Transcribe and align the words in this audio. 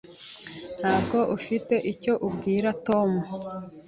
Ntabwo 0.79 1.17
ufite 1.37 1.75
icyo 1.91 2.13
ubwira 2.27 2.69
Tom? 2.87 3.09